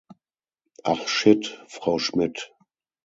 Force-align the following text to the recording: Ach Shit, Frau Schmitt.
Ach 0.83 1.07
Shit, 1.07 1.63
Frau 1.67 1.99
Schmitt. 1.99 2.55